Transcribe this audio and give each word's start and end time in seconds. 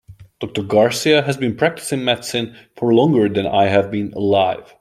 Doctor 0.39 0.63
Garcia 0.63 1.21
has 1.21 1.37
been 1.37 1.55
practicing 1.55 2.03
medicine 2.03 2.55
for 2.75 2.91
longer 2.91 3.29
than 3.29 3.45
I 3.45 3.65
have 3.67 3.91
been 3.91 4.11
alive. 4.13 4.75